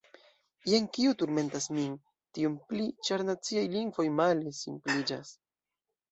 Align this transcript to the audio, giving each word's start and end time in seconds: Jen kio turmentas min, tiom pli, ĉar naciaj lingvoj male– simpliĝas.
Jen 0.71 0.85
kio 0.97 1.09
turmentas 1.17 1.67
min, 1.79 1.91
tiom 2.37 2.55
pli, 2.71 2.87
ĉar 3.09 3.23
naciaj 3.27 3.65
lingvoj 3.75 4.07
male– 4.21 4.55
simpliĝas. 4.61 5.35